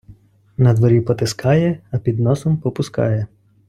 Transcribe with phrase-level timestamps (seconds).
[0.57, 3.27] Надворі потискає, а під носом попускає.